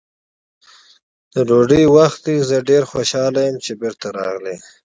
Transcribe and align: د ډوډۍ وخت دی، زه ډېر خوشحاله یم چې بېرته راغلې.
د 1.33 1.35
ډوډۍ 1.47 1.83
وخت 1.95 2.19
دی، 2.25 2.37
زه 2.49 2.57
ډېر 2.69 2.83
خوشحاله 2.91 3.39
یم 3.47 3.57
چې 3.65 3.71
بېرته 3.81 4.07
راغلې. 4.17 4.55